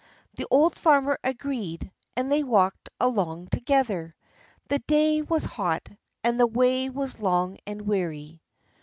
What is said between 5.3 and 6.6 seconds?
hot, and the